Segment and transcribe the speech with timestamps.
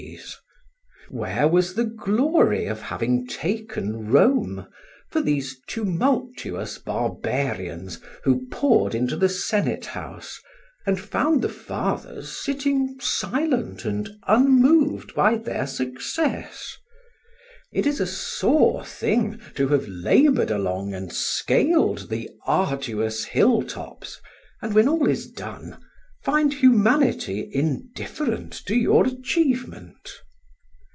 [1.09, 4.67] Where was the glory of having taken Rome
[5.11, 10.39] for these tumultuous barbarians, who poured into the Senate house,
[10.87, 16.77] and found the Fathers sitting silent and unmoved by their success?
[17.73, 24.19] It is a sore thing to have laboured along and scaled the arduous hilltops,
[24.63, 25.79] and when all is done,
[26.23, 30.21] find humanity indifferent to your achievement.